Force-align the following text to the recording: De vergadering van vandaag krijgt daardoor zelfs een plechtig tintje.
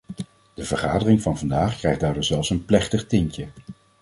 De 0.53 0.63
vergadering 0.65 1.21
van 1.21 1.37
vandaag 1.37 1.77
krijgt 1.77 1.99
daardoor 1.99 2.23
zelfs 2.23 2.49
een 2.49 2.65
plechtig 2.65 3.07
tintje. 3.07 3.47